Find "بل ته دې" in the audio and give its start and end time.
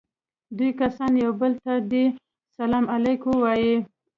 1.41-2.05